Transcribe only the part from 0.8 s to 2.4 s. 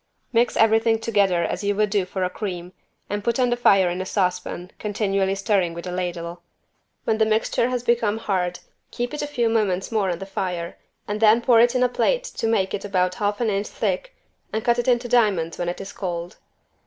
together as you would do for a